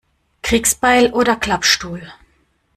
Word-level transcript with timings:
Kriegsbeil 0.41 1.13
oder 1.13 1.35
Klappstuhl? 1.35 2.11